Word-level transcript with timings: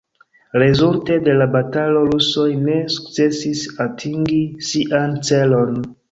Rezulte 0.61 1.17
de 1.25 1.33
la 1.41 1.45
batalo 1.55 1.99
rusoj 2.11 2.47
ne 2.61 2.77
sukcesis 2.95 3.61
atingi 3.85 4.39
sian 4.71 5.13
celon. 5.29 5.77